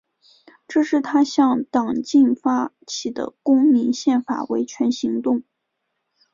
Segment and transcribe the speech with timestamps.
[0.67, 5.43] 这是他向党禁发起的公民宪法维权行动。